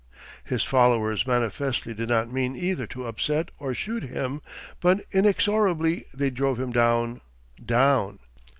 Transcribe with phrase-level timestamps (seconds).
[0.43, 4.41] His followers manifestly did not mean either to upset or shoot him,
[4.79, 7.21] but inexorably they drove him down,
[7.63, 8.17] down.